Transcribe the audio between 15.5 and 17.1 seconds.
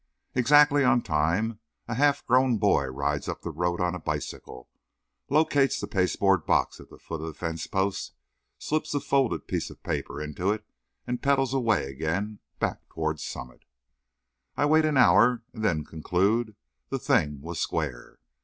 and then concluded the